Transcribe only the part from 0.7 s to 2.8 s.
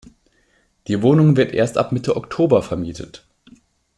Die Wohnung wird erst ab Mitte Oktober